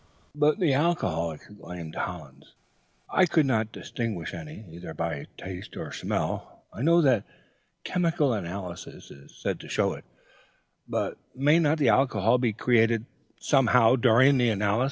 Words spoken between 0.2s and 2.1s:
"'But the alcohol!' exclaimed